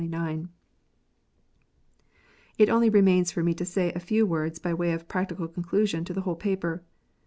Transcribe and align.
Tt 2.59 2.69
only 2.71 2.89
remains 2.89 3.31
for 3.31 3.43
me 3.43 3.51
now 3.51 3.57
to 3.57 3.65
say 3.65 3.91
a 3.93 3.99
few 3.99 4.25
words 4.25 4.57
by 4.57 4.73
way 4.73 4.93
of 4.93 5.07
practical 5.07 5.47
conclusion 5.47 6.03
to 6.05 6.13
the 6.15 6.21
whole 6.21 6.35
paper. 6.35 6.83